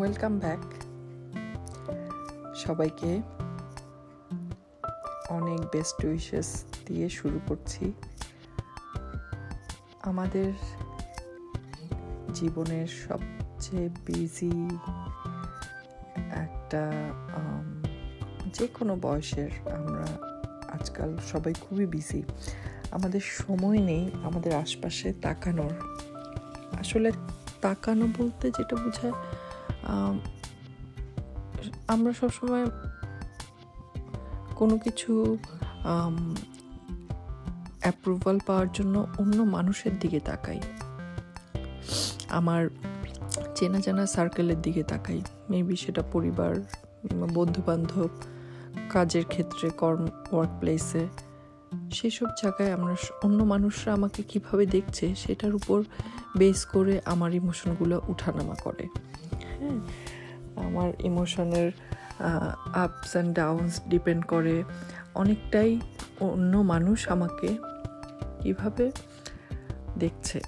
Welcome 0.00 0.34
back 0.38 0.62
সবাইকে 2.54 3.10
অনেক 5.28 5.60
best 5.72 5.98
wishes 6.04 6.64
দিয়ে 6.86 7.08
শুরু 7.08 7.38
করছি। 7.48 7.84
আমাদের 10.02 10.52
জীবনের 12.34 12.88
সবচেয়ে 13.06 13.88
বিজি 14.06 14.54
একটা 16.46 16.82
যে 18.52 18.66
কোনো 18.76 18.92
বয়সের 18.96 19.52
আমরা 19.78 20.06
আজকাল 20.76 21.10
সবাই 21.32 21.54
খুবই 21.60 21.86
বিজি 21.86 22.22
আমাদের 22.90 23.20
সময় 23.20 23.80
নেই, 23.90 24.04
আমাদের 24.22 24.52
আশপাশে 24.54 25.12
তাকানোর। 25.22 25.74
আসলে 26.80 27.08
তাকানো 27.60 28.06
বলতে 28.18 28.46
যেটা 28.50 28.74
বোঝায় 28.76 29.16
আমরা 31.88 32.12
সবসময় 32.20 32.66
কোনো 34.56 34.78
কিছু 34.78 35.12
অ্যাপ্রুভাল 37.82 38.36
পাওয়ার 38.46 38.68
জন্য 38.72 38.94
অন্য 39.18 39.38
মানুষের 39.56 39.94
দিকে 39.98 40.20
তাকাই। 40.20 40.60
আমার 42.28 42.62
চেনা 43.54 43.78
জানা 43.80 44.04
সার্কেলের 44.06 44.62
দিকে 44.62 44.82
তাকাই। 44.82 45.20
মেবি 45.50 45.76
সেটা 45.76 46.02
পরিবার 46.12 46.54
বন্ধু 47.34 47.60
বান্ধব 47.66 48.08
কাজের 48.90 49.24
ক্ষেত্রে, 49.24 49.66
কর্ম 49.70 50.04
ওয়ার্ক 50.32 50.52
প্লেসে 50.60 51.04
সেসব 51.92 52.28
জায়গায় 52.42 52.72
আমরা 52.72 52.94
অন্য 53.24 53.38
মানুষরা 53.44 53.90
আমাকে 53.92 54.20
কীভাবে 54.22 54.64
দেখছে, 54.66 55.14
সেটার 55.14 55.54
উপর 55.54 55.78
বেস 56.38 56.60
করে 56.64 56.94
আমার 57.04 57.30
ইমোশনগুলো 57.34 57.96
উঠানামা 58.08 58.56
করে। 58.64 58.84
হ্যাঁ 59.70 60.66
আমার 60.66 60.92
ইমোশনের 61.00 61.72
আপস 62.74 63.10
অ্যান্ড 63.10 63.36
ডাউনস 63.36 63.80
ডিপেন্ড 63.88 64.26
করে। 64.26 64.64
অনেকটাই 65.14 65.80
অন্য 66.20 66.56
মানুষ 66.56 67.08
আমাকে 67.08 67.48
কীভাবে 68.40 68.92
দেখছে। 69.98 70.40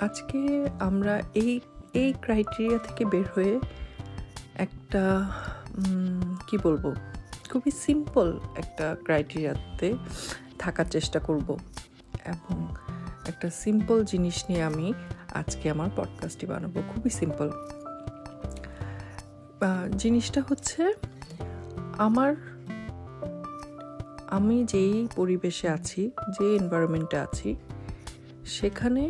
আজকে 0.00 0.40
আমরা 0.80 1.22
এই 1.34 1.60
এই 1.94 2.14
ক্রাইটেরিয়া 2.20 2.78
থেকে 2.78 3.04
বের 3.04 3.24
হয়ে 3.34 3.60
একটা 4.54 5.02
কি 6.46 6.58
বলব? 6.62 6.94
খুবই 7.52 7.70
সিম্পল 7.70 8.40
একটা 8.56 8.96
ক্রাইটেরিয়াতে 9.04 9.94
থাকার 10.58 10.84
চেষ্টা 10.84 11.18
করব। 11.18 11.58
এবং 12.24 12.74
একটা 13.28 13.50
সিম্পল 13.50 14.04
জিনিস 14.04 14.36
নিয়ে 14.48 14.62
আমি 14.62 14.94
আজকে 15.34 15.70
আমার 15.70 15.90
পডকাস্টটি 15.96 16.46
বানাবো, 16.46 16.82
খুবই 16.94 17.10
সিম্পল 17.10 17.48
জিনিসটা 19.96 20.42
হচ্ছে 20.48 20.82
আমার, 21.98 22.30
আমি 24.30 24.64
যেই 24.64 25.08
পরিবেশে 25.16 25.68
আছি, 25.68 26.10
যে 26.38 26.56
এনভায়রনমেন্টে 26.56 27.18
আছি, 27.18 27.50
সেখানে 28.46 29.02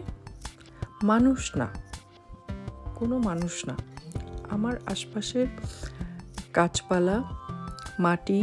মানুষ 1.02 1.56
না, 1.56 1.68
কোনো 2.94 3.18
মানুষ 3.18 3.54
না। 3.66 3.76
আমার 4.50 4.74
আশপাশের 4.86 5.46
গাছপালা, 6.54 7.16
মাটি, 7.98 8.40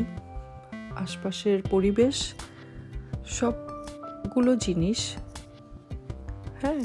আশপাশের 0.95 1.61
পরিবেশ, 1.69 2.33
সবগুলো 3.27 4.55
জিনিস 4.55 4.99
হ্যাঁ 6.61 6.81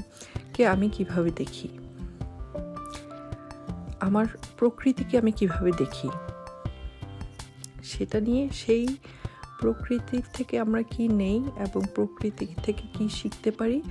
কে 0.54 0.66
আমি 0.66 0.88
কীভাবে 0.88 1.30
দেখি? 1.30 1.68
আমার 4.00 4.26
প্রকৃতিকে 4.58 5.18
আমি 5.18 5.32
কীভাবে 5.32 5.72
দেখি? 5.78 6.08
সেটা 7.82 8.20
নিয়ে 8.20 8.50
সেই 8.50 8.96
প্রকৃতির 9.60 10.22
থেকে 10.32 10.58
আমরা 10.58 10.82
কি 10.82 11.08
নেই 11.08 11.36
এবং 11.36 11.80
প্রকৃতি 11.94 12.46
থেকে 12.62 12.82
কি 12.92 13.08
শিখতে 13.08 13.50
পারি, 13.50 13.82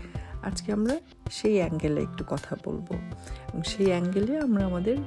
আজকে 0.44 0.74
আমরা 0.74 1.00
সেই 1.32 1.58
অ্যাঙ্গেলে 1.58 2.02
একটু 2.02 2.24
কথা 2.28 2.56
বলব। 2.66 2.86
এবং 3.54 3.64
সেই 3.64 3.86
অ্যাঙ্গেলে 3.86 4.40
আমরা 4.40 4.66
আমাদের 4.66 4.98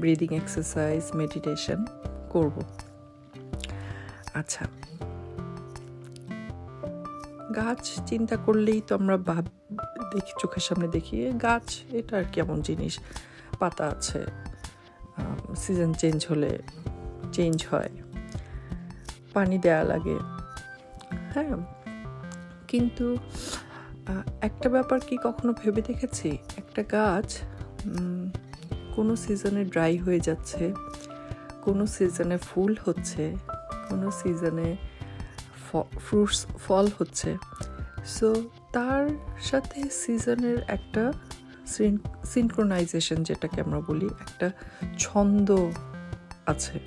ব্রিদিং 0.00 0.34
এক্সারসাইজ 0.34 1.16
মেডিটেশন 1.16 1.84
করব। 2.30 2.62
আচ্ছা 4.34 4.66
গাছ 7.56 8.00
চিন্তা 8.06 8.36
করলেই 8.36 8.80
তো 8.86 8.94
আমরা 8.94 9.16
ভাব 9.16 9.46
দেখি, 10.14 10.32
চোখের 10.42 10.64
সামনে 10.68 10.88
দেখি 10.96 11.14
গাছ, 11.46 11.66
এটা 11.98 12.14
আর 12.20 12.26
কেমন 12.34 12.58
জিনিস? 12.68 12.94
পাতা 13.60 13.84
আছে 13.94 14.20
সিজন 15.62 15.90
চেঞ্জ 16.02 16.18
হলে 16.30 16.52
চেঞ্জ 17.36 17.58
হয়। 17.70 17.92
পানি 19.34 19.56
দেয়া 19.64 19.82
লাগে। 19.92 20.18
হ্যাঁ 21.34 21.54
কিন্তু 22.70 23.06
একটা 24.48 24.68
ব্যাপার 24.74 24.98
কি 25.08 25.16
কখনো 25.26 25.50
ভেবে 25.60 25.82
দেখেছি? 25.88 26.30
একটা 26.60 26.82
গাছ 26.94 27.28
কোনো 28.96 29.12
সিজনে 29.24 29.62
ড্রাই 29.72 29.94
হয়ে 30.04 30.20
যাচ্ছে, 30.28 30.64
কোনো 31.66 31.84
সিজনে 31.94 32.36
ফুল 32.48 32.72
হচ্ছে, 32.86 33.24
কোনো 33.88 34.08
সিজনে 34.20 34.68
ফ্রুটস 36.06 36.40
ফল 36.64 36.86
হচ্ছে। 36.98 37.30
সো 38.16 38.28
তার 38.72 39.08
সাথে 39.40 39.82
সিজনের 39.90 40.58
একটা 40.68 41.12
সিনক্রোনাইজেশন 42.24 43.22
যেটাকে 43.22 43.60
আমরা 43.60 43.80
বলি, 43.80 44.06
একটা 44.06 44.50
ছন্দ 44.98 45.48
আছে। 46.46 46.80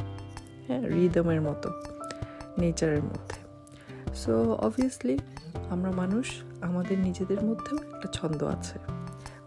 হ্যাঁ 0.68 0.88
রিদমের 0.88 1.42
মতো 1.42 1.70
নেচারের 2.58 3.04
মধ্যে। 3.04 3.40
সো 4.16 4.54
অবভিয়াসলি 4.54 5.20
আমরা 5.70 5.92
মানুষ, 5.92 6.42
আমাদের 6.62 7.00
নিজেদের 7.00 7.44
মধ্যেও 7.44 7.96
একটা 7.96 8.08
ছন্দ 8.14 8.44
আছে। 8.44 8.80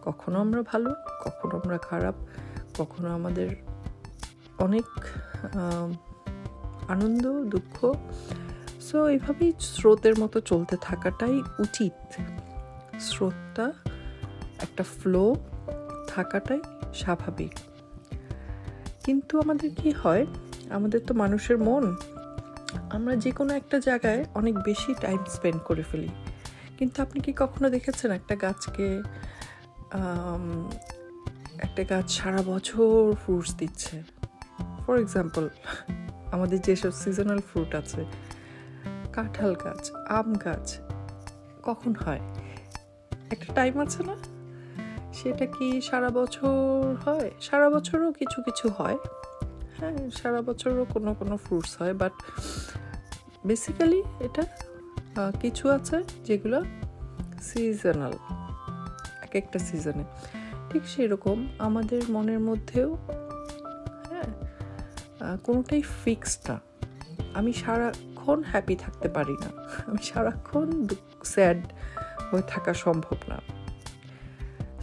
কখনো 0.02 0.40
আমরা 0.40 0.62
ভালো, 0.62 0.94
কখনো 1.24 1.60
আমরা 1.64 1.78
খারাপ, 1.78 2.14
কখনো 2.78 3.08
আমাদের 3.08 3.50
অনেক 4.58 4.84
আনন্দ, 6.88 7.24
দুঃখ 7.44 7.94
সো 8.88 8.98
এভাবেই 9.08 9.52
স্রোতের 9.60 10.14
মতো 10.20 10.40
চলতে 10.40 10.76
থাকাটাই 10.80 11.42
উচিত। 11.58 11.92
স্রোতটা 13.00 13.72
একটা 14.62 14.82
ফ্লো 14.82 15.36
থাকাটাই 16.08 16.60
স্বাভাবিক। 16.94 17.54
কিন্তু 19.04 19.40
আমাদের 19.40 19.70
কি 19.74 19.90
হয়? 19.90 20.26
আমাদের 20.70 21.00
তো 21.06 21.14
মানুষের 21.14 21.58
মন। 21.58 21.96
আমরা 22.90 23.16
যে 23.16 23.30
কোনো 23.30 23.54
একটা 23.54 23.78
জায়গায় 23.78 24.24
অনেক 24.34 24.54
বেশি 24.58 24.94
টাইম 25.00 25.24
স্পেন্ড 25.28 25.60
করে 25.62 25.82
ফেলি। 25.82 26.08
কিন্তু 26.78 27.02
আপনি 27.02 27.20
কি 27.20 27.32
কখনো 27.36 27.70
দেখেছেন 27.70 28.10
একটা 28.10 28.36
গাছকে 28.36 29.02
একটা 31.58 31.82
গাছ 31.84 32.06
সারা 32.10 32.42
বছর 32.42 33.12
ফ্রুটস 33.24 33.56
দিচ্ছে? 33.56 34.02
ফর 34.86 34.96
এক্সাম্পল 34.98 35.48
আমাদের 36.32 36.60
যেসব 36.60 36.90
সিজনাল 36.90 37.40
ফ্রুট 37.40 37.74
আছে 37.74 38.04
কাঁঠাল 39.18 39.54
গাছ, 39.54 39.92
আম 40.08 40.34
গাছ, 40.34 40.78
কখন 41.62 41.94
হয়? 41.94 42.20
একটা 43.30 43.54
টাইম 43.54 43.80
আছে 43.80 44.02
না? 44.02 44.16
সেটা 45.14 45.46
কি 45.46 45.80
সারা 45.80 46.10
বছর 46.10 46.94
হয়? 47.04 47.30
সারা 47.40 47.70
বছরও 47.70 48.12
কিছু 48.12 48.42
কিছু 48.42 48.68
হয়। 48.68 48.98
হ্যাঁ 49.78 50.10
সারা 50.10 50.42
বছরও 50.42 50.84
কোনো 50.84 51.14
কোনো 51.14 51.36
ফ্রুটস 51.36 51.82
হয় 51.82 51.94
বাট 51.94 52.12
বেসিক্যালি 53.46 54.02
এটা 54.20 54.42
কিছু 55.40 55.64
আছে 55.70 56.04
যেগুলো 56.24 56.64
সিজনাল 57.42 58.14
এক 59.22 59.34
একটা 59.34 59.58
সিজনে 59.58 60.04
ঠিক 60.70 60.82
সেরকম 60.88 61.38
আমাদের 61.58 62.02
মনের 62.10 62.40
মধ্যেও 62.40 62.88
হ্যাঁ 64.10 64.30
কোনোটাই 65.36 65.82
ফিক্সড 66.04 66.50
না। 66.50 66.60
আমি 67.34 67.52
সারাক্ষণ 68.28 68.50
হ্যাপি 68.52 68.74
থাকতে 68.76 69.08
পারি 69.16 69.36
না? 69.42 69.50
আমি 69.88 70.00
সারাক্ষণ 70.10 70.68
স্যাড 71.24 71.60
হয়ে 72.30 72.44
থাকা 72.48 72.72
সম্ভব 72.84 73.18
না। 73.30 73.38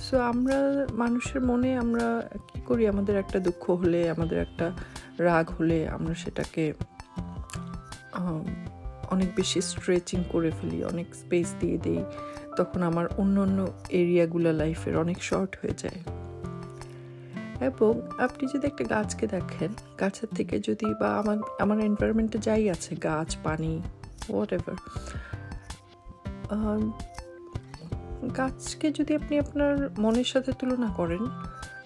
সো 0.05 0.15
আমরা 0.31 0.57
মানুষের 1.01 1.41
মনে 1.41 1.69
আমরা 1.83 2.07
কি 2.49 2.59
করি? 2.65 2.83
আমাদের 2.93 3.15
একটা 3.23 3.37
দুঃখ 3.39 3.63
হলে, 3.81 4.01
আমাদের 4.09 4.37
একটা 4.45 4.67
রাগ 5.19 5.45
হলে 5.57 5.77
আমরা 5.95 6.13
সেটাকে 6.23 6.63
অনেক 9.13 9.29
বেশি 9.35 9.59
স্ট্রেচিং 9.71 10.19
করে 10.29 10.49
ফেলি, 10.57 10.77
অনেক 10.83 11.07
স্পেস 11.21 11.47
দিয়ে 11.59 11.77
দেই। 11.77 12.01
তখন 12.57 12.79
আমার 12.89 13.05
অন্য 13.17 13.35
অন্য 13.45 13.59
এরিয়াগুলো 14.01 14.49
লাইফের 14.61 14.95
অনেক 14.97 15.19
শর্ট 15.29 15.51
হয়ে 15.61 15.75
যায়। 15.83 15.99
এবং 17.59 18.01
আপনি 18.17 18.47
যদি 18.53 18.67
একটা 18.67 18.83
গাছকে 18.83 19.27
দেখেন, 19.27 19.73
গাছের 19.99 20.27
থেকে 20.35 20.59
যদি 20.59 20.85
বা 20.99 21.19
আমার 21.19 21.37
আমার 21.59 21.79
এনভায়রনমেন্টে 21.79 22.37
যাই 22.37 22.69
আছে, 22.69 22.95
গাছ, 22.95 23.37
পানি 23.43 23.81
হোয়াট 24.29 24.53
এভার 24.53 24.75
গাছকে 28.37 28.91
যদি 28.91 29.15
আপনি 29.15 29.39
আপনার 29.39 29.89
মনের 29.97 30.23
সাথে 30.23 30.51
তুলনা 30.51 30.87
করেন, 30.87 31.27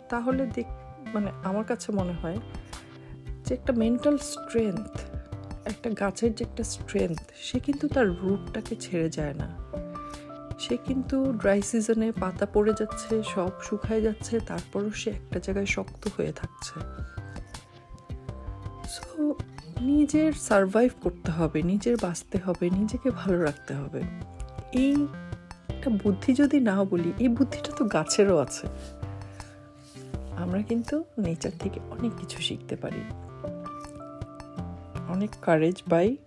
তাহলে 0.09 0.45
দেখ 0.45 0.65
মানে 1.13 1.31
আমার 1.43 1.63
কাছে 1.63 1.91
মনে 1.91 2.13
হয় 2.13 2.37
যে 3.45 3.53
একটা 3.53 3.73
মেন্টাল 3.73 4.17
স্ট্রেংথ 4.17 4.99
একটা 5.65 5.89
গাছের 5.89 6.35
যে 6.35 6.45
একটা 6.45 6.63
স্ট্রেংথ 6.63 7.19
সে 7.35 7.59
কিন্তু 7.59 7.87
তার 7.87 8.07
রুটটাকে 8.07 8.75
ছেড়ে 8.75 9.09
যায় 9.09 9.33
না। 9.33 9.47
সে 10.59 10.77
কিন্তু 10.77 11.33
ড্রাই 11.33 11.61
সিজনে 11.61 12.11
পাতা 12.11 12.45
পড়ে 12.53 12.73
যাচ্ছে, 12.79 13.23
সব 13.23 13.51
শুকায় 13.61 14.01
যাচ্ছে, 14.01 14.39
তারপরও 14.39 14.91
সে 14.91 15.09
একটা 15.09 15.39
জায়গায় 15.39 15.65
শক্ত 15.65 16.09
হয়ে 16.17 16.31
থাকছে। 16.31 16.79
সো 18.89 19.35
নিজের 19.81 20.33
সারভাইভ 20.33 20.91
করতে 21.01 21.31
হবে, 21.31 21.61
নিজের 21.61 21.97
বাঁচতে 22.01 22.37
হবে, 22.37 22.69
নিজেকে 22.69 23.11
ভালো 23.11 23.41
রাখতে 23.41 23.73
হবে। 23.73 24.01
এই 24.73 25.07
একটা 25.69 25.89
বুদ্ধি 26.03 26.33
যদি 26.33 26.59
না 26.59 26.83
বলি, 26.83 27.13
এই 27.19 27.27
বুদ্ধিটা 27.27 27.71
তো 27.77 27.85
গাছেরও 27.85 28.37
আছে। 28.37 28.67
আমরা 30.37 30.61
কিন্তু 30.61 31.03
নেচার 31.17 31.51
থেকে 31.59 31.79
অনেক 31.89 32.11
কিছু 32.17 32.41
শিখতে 32.41 32.75
পারি। 32.75 33.03
অনেক 35.07 35.29
কারেজ 35.41 35.83
বাই 35.89 36.17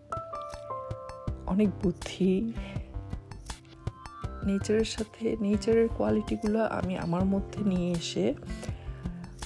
অনেক 1.47 1.69
বুদ্ধি 1.83 2.53
নেচারের 4.47 4.85
সাথে 4.85 5.37
নেচারের 5.41 5.89
কোয়ালিটিগুলো 5.89 6.61
আমি 6.65 6.99
আমার 6.99 7.25
মধ্যে 7.25 7.61
নিয়ে 7.65 7.91
এসে 7.93 8.35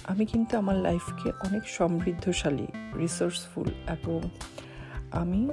আমি 0.05 0.27
কিন্তু 0.27 0.53
আমার 0.57 0.77
লাইফকে 0.77 1.29
অনেক 1.47 1.63
সমৃদ্ধশালী 1.69 2.67
রিসোর্সফুল 2.99 3.69
এবং 3.69 4.21
আমি 5.11 5.49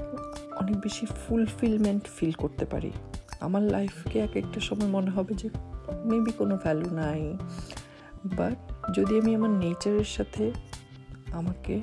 অনেক 0.61 0.75
বেশি 0.75 1.05
ফুলফিলমেন্ট 1.05 2.03
ফিল 2.17 2.31
করতে 2.31 2.65
পারি। 2.65 2.91
আমার 3.39 3.61
লাইফকে 3.61 4.19
এক 4.19 4.35
একটা 4.35 4.59
সময় 4.59 4.87
মনে 4.87 5.11
হবে 5.11 5.33
যে 5.33 5.49
মেবি 6.05 6.31
কোনো 6.31 6.57
ভ্যালু 6.57 6.89
নাই 6.89 7.37
বাট 8.25 8.57
যদি 8.97 9.19
আমি 9.19 9.35
আমার 9.35 9.49
নেচারের 9.49 10.03
সাথে 10.03 10.51
আমাকে 11.33 11.81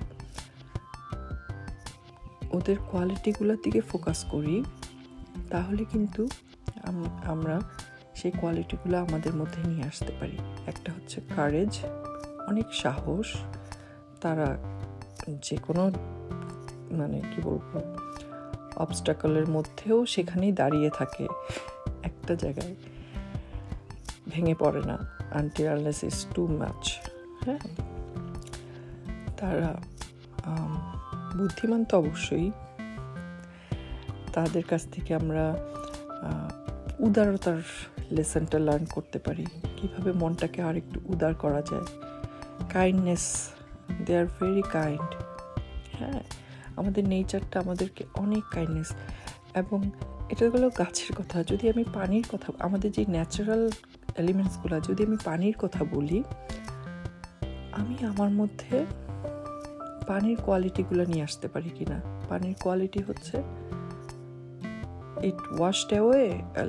ওদের 2.53 2.77
কোয়ালিটিগুলোর 2.91 3.59
দিকে 3.63 3.81
ফোকাস 3.81 4.25
করি, 4.25 4.65
তাহলে 5.51 5.85
কিন্তু 5.85 6.29
আমরা 7.25 7.61
সেই 8.15 8.31
কোয়ালিটিগুলো 8.31 8.99
আমাদের 8.99 9.35
মধ্যে 9.35 9.61
নিয়ে 9.69 9.85
আসতে 9.87 10.13
পারি। 10.21 10.37
একটা 10.67 10.93
হচ্ছে 10.93 11.21
কারেজ 11.37 11.79
অনেক 12.49 12.67
সাহস, 12.73 13.29
তারা 14.21 14.57
যে 15.43 15.57
কোনো 15.57 15.91
মানে 16.91 17.21
কি 17.21 17.43
বলব 17.43 17.97
অবস্টাকলের 18.77 19.47
মধ্যেও 19.49 20.07
সেখানেই 20.07 20.53
দাঁড়িয়ে 20.53 20.91
থাকে। 20.91 21.25
একটা 22.03 22.35
জায়গায় 22.35 22.75
ভেঙে 24.29 24.55
পড়ে 24.55 24.83
না 24.83 24.97
auntie 25.35 25.69
unless 25.69 26.03
is 26.03 26.27
too 26.35 26.43
much 26.47 26.83
হ্যাঁ? 27.45 27.63
তারা 29.37 29.71
বুদ্ধিমান 31.37 31.85
তো 31.85 31.95
অবশ্যই। 31.99 32.51
তাদের 34.33 34.65
কাছ 34.65 34.83
থেকে 34.93 35.15
আমরা 35.15 35.45
উদারতার 37.01 37.63
লেসনটা 38.11 38.59
লার্ন 38.59 38.85
করতে 38.85 39.19
পারি। 39.19 39.47
কীভাবে 39.77 40.13
মনটাকে 40.13 40.63
আর 40.63 40.77
একটু 40.77 41.01
উদার 41.07 41.35
করা 41.35 41.63
যায়। 41.63 41.87
Kindness 42.69 43.51
they 44.07 44.19
are 44.19 44.27
very 44.27 44.63
kind 44.73 45.11
হ্যাঁ 45.99 46.23
আমাদের 46.77 47.09
নেচারটা 47.09 47.61
আমাদেরকে 47.61 48.05
অনেক 48.15 48.45
কাইন্ডনেস 48.51 48.93
এবং 49.55 49.91
এটা 50.29 50.51
হলো 50.51 50.71
গাছের 50.79 51.17
কথা। 51.17 51.43
যদি 51.43 51.69
আমি 51.69 51.85
পানির 51.95 52.25
কথা, 52.33 52.53
আমাদের 52.59 52.93
যে 52.93 53.05
ন্যাচারাল 53.09 53.71
এলিমেন্টসগুলো 54.17 54.81
যদি 54.81 55.07
আমি 55.07 55.17
পানির 55.25 55.55
কথা 55.59 55.85
বলি, 55.85 56.23
আমি 57.73 58.07
আমার 58.07 58.31
মধ্যে 58.31 58.87
পানির 60.07 60.39
কোয়ালিটিগুলো 60.47 61.05
নিয়ে 61.05 61.23
আসতে 61.23 61.49
পারি 61.49 61.71
কি 61.71 61.85
না 61.87 62.01
পানির 62.29 62.55
কোয়ালিটি 62.63 63.03
হচ্ছে 63.03 63.43
it 65.29 65.39
washed 65.59 65.91
away 65.95 66.25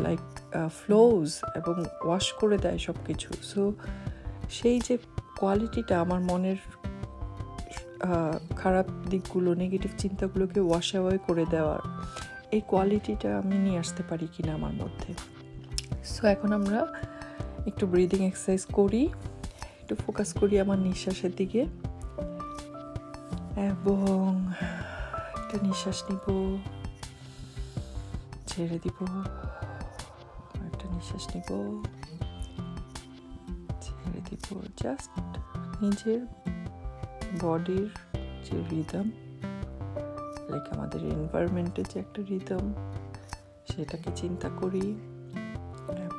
like 0.06 0.24
flows 0.80 1.26
এবং 1.60 1.76
ওয়াশ 2.08 2.26
করে 2.40 2.58
দেয় 2.64 2.80
সব 2.88 2.98
কিছু 3.08 3.30
সো 3.52 3.62
সেই 4.58 4.78
যে 4.88 4.96
কোয়ালিটিটা 5.40 5.96
আমার 6.04 6.22
মনের 6.30 6.60
খারাপ 8.62 8.88
দিকগুলো 9.12 9.50
নেগেটিভ 9.64 9.92
চিন্তাগুলোকে 10.04 10.60
ওয়াশ 10.70 10.88
অ্যাওয়ে 10.94 11.18
করে 11.28 11.46
দেওয়ার, 11.54 11.82
এই 12.56 12.62
কোয়ালিটিটা 12.72 13.30
আমি 13.42 13.56
নিয়ে 13.66 13.80
আসতে 13.84 14.02
পারি 14.10 14.28
কি 14.34 14.42
না 14.48 14.52
আমার 14.60 14.74
মধ্যে। 14.82 15.12
সো 16.14 16.22
এখন 16.34 16.50
আমরা 16.60 16.80
একটু 17.70 17.84
ব্রিদিং 17.94 18.20
এক্সারসাইজ 18.30 18.62
করি, 18.78 19.04
একটু 19.82 19.94
ফোকাস 20.04 20.30
করি 20.40 20.54
আমার 20.64 20.80
নিঃশ্বাসের 20.88 21.34
দিকে 21.40 21.62
এবং 23.72 24.28
একটা 25.40 25.58
নিঃশ্বাস 25.68 25.98
নিব। 26.08 26.26
ছেড়ে 28.52 28.80
দিব। 28.80 28.98
একটা 30.66 30.86
নিঃশ্বাস 30.92 31.36
নিব। 31.36 31.50
ছেড়ে 33.82 34.22
দিব 34.30 34.62
জাস্ট 34.84 35.10
নিজের 35.82 36.22
বডির 37.42 37.90
যে 38.44 38.64
রিদম 38.70 39.08
লাইক 40.50 40.74
আমাদের 40.74 41.06
এনভায়রনমেন্টের 41.06 41.86
যে 41.94 42.00
একটা 42.00 42.22
রিদম 42.30 42.74
সেটাকে 43.68 44.10
চিন্তা 44.16 44.50
করি 44.50 44.96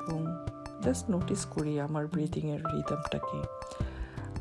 এবং 0.00 0.26
জাস্ট 0.82 1.10
নোটিস 1.10 1.44
করি 1.44 1.80
আমার 1.80 2.06
ব্রিদিংয়ের 2.06 2.60
রিদমটাকে 2.60 3.38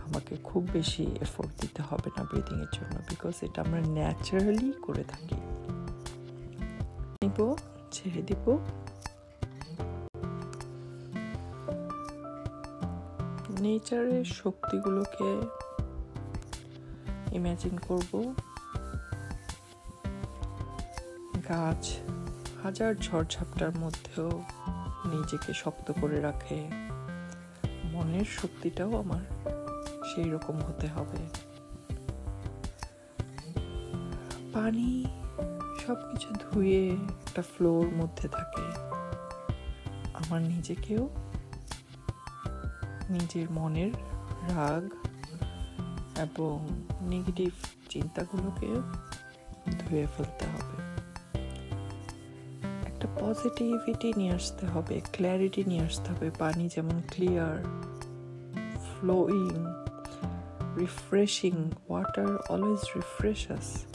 আমাকে 0.07 0.35
খুব 0.43 0.67
বেশি 0.73 1.03
এফোর্ট 1.21 1.61
দিতে 1.61 1.81
হবে 1.89 2.09
না 2.17 2.23
ব্রিদিংয়ের 2.23 2.71
জন্য 2.73 2.95
বিকজ 3.09 3.33
এটা 3.41 3.61
আমরা 3.61 3.81
ন্যাচারালি 3.81 4.73
করে 4.81 5.03
থাকি। 5.03 5.35
নিব। 7.21 7.55
ছেড়ে 7.91 8.21
দিব। 8.21 8.57
নেচারের 13.59 14.25
শক্তিগুলোকে 14.25 15.29
ইমাজিন 17.35 17.77
করব। 17.77 18.33
গাছ 21.49 21.97
হাজার 22.63 22.95
ঝড়ঝাপটার 22.95 23.75
মধ্যেও 23.79 24.43
নিজেকে 25.05 25.53
শক্ত 25.53 25.91
করে 26.01 26.21
রাখে। 26.21 26.67
মনের 27.83 28.25
শক্তিটাও 28.25 28.98
আমার 28.98 29.21
সেই 30.15 30.29
রকম 30.29 30.57
হতে 30.57 30.88
হবে। 30.88 31.17
পানি 34.53 35.05
সব 35.88 35.97
কিছু 36.11 36.29
ধুয়ে 36.33 36.81
একটা 36.93 37.41
ফ্লোর 37.41 37.85
মধ্যে 37.95 38.27
থাকে। 38.27 38.65
আমার 40.13 40.41
নিজেকেও, 40.41 41.09
নিজের 43.09 43.47
মনের 43.51 43.93
রাগ 44.55 44.83
এবং 46.19 46.55
নেগেটিভ 47.01 47.51
চিন্তাগুলোকে 47.89 48.69
ধুয়ে 49.79 50.05
ফেলতে 50.17 50.45
হবে। 50.45 50.77
একটা 52.85 53.07
পজিটিভিটি 53.21 54.13
নিয়ে 54.17 54.33
আসতে 54.33 54.65
হবে 54.65 55.01
ক্ল্যারিটি 55.11 55.63
নিয়ে 55.63 55.81
আসতে 55.81 56.11
হবে, 56.11 56.27
পানি 56.39 56.69
যেমন 56.75 57.01
clear 57.11 57.57
flowing 58.89 59.53
refreshing 60.77 61.55
water 61.88 62.31
always 62.50 62.83
refreshes 62.95 63.85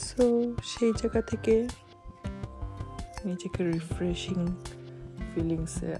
so 0.00 0.54
সেই 0.64 0.92
জায়গা 0.92 1.22
থেকে 1.22 1.68
নিজেকে 3.24 3.70
রিফ্রেশিং 3.70 4.46
ফিলিংসে 5.34 5.96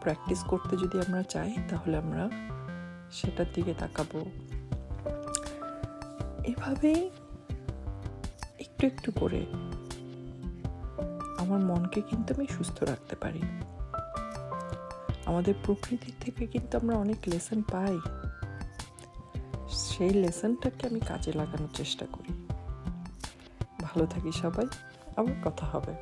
প্র্যাকটিস 0.00 0.44
করতে 0.44 0.76
যদি 0.76 1.00
আমরা 1.00 1.22
চাই, 1.22 1.56
তাহলে 1.68 1.96
আমরা 1.96 2.30
সেটার 3.12 3.46
দিকে 3.54 3.74
তাকাবো। 3.78 4.20
এভাবেই 6.44 7.10
একটু 8.58 8.86
একটু 8.86 9.12
করে 9.12 9.46
আমার 11.38 11.60
মনকে 11.60 12.00
কিন্তু 12.00 12.34
আমি 12.34 12.46
সুস্থ 12.46 12.82
রাখতে 12.82 13.16
পারি। 13.16 13.42
আমাদের 15.26 15.54
প্রকৃতির 15.64 16.14
থেকে 16.20 16.46
কিন্তু 16.46 16.78
আমরা 16.78 16.96
অনেক 16.96 17.16
লেসন 17.26 17.62
পাই। 17.62 17.98
সেই 19.68 20.10
লেসনটাকে 20.10 20.88
আমি 20.88 21.00
কাজে 21.00 21.32
লাগানোর 21.32 21.68
চেষ্টা 21.74 22.06
করি। 22.12 22.49
ভালো 23.90 24.04
থাকি 24.06 24.30
সবাই 24.42 24.66
আবার 25.16 25.36
কথা 25.44 25.64
হবে। 25.66 25.92